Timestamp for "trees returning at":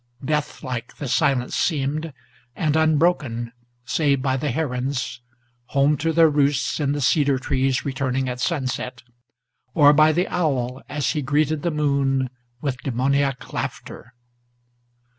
7.37-8.39